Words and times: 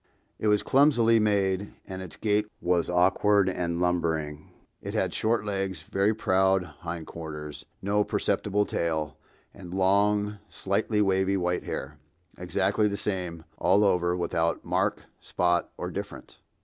It 0.39 0.47
was 0.47 0.63
clumsily 0.63 1.19
made, 1.19 1.75
and 1.85 2.01
its 2.01 2.15
gait 2.15 2.47
was 2.59 2.89
awkward 2.89 3.47
and 3.47 3.79
lumbering. 3.79 4.49
It 4.81 4.95
had 4.95 5.13
short 5.13 5.45
legs, 5.45 5.83
very 5.83 6.11
round 6.13 6.65
hind 6.79 7.05
quarters, 7.05 7.67
no 7.83 8.03
perceptible 8.03 8.65
tail, 8.65 9.19
and 9.53 9.75
long, 9.75 10.39
slightly 10.49 11.03
wavy 11.03 11.37
white 11.37 11.65
hair, 11.65 11.99
exactly 12.35 12.87
the 12.87 12.97
same 12.97 13.43
all 13.59 13.83
over, 13.83 14.17
without 14.17 14.65
mark, 14.65 15.03
spot 15.19 15.69
or 15.77 15.91
difference. 15.91 16.39